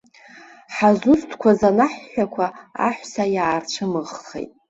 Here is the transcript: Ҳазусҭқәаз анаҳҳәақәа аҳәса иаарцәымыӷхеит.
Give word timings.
Ҳазусҭқәаз 0.75 1.61
анаҳҳәақәа 1.69 2.45
аҳәса 2.87 3.23
иаарцәымыӷхеит. 3.35 4.51